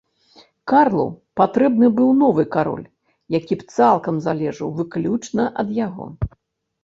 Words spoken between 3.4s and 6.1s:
б цалкам залежаў выключна ад яго.